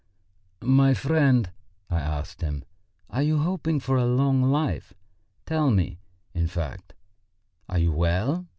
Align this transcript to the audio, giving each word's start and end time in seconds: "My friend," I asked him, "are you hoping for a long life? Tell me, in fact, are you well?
"My 0.63 0.95
friend," 0.95 1.51
I 1.87 1.99
asked 1.99 2.41
him, 2.41 2.63
"are 3.11 3.21
you 3.21 3.37
hoping 3.37 3.79
for 3.79 3.97
a 3.97 4.05
long 4.07 4.41
life? 4.41 4.95
Tell 5.45 5.69
me, 5.69 5.99
in 6.33 6.47
fact, 6.47 6.95
are 7.69 7.77
you 7.77 7.91
well? 7.91 8.47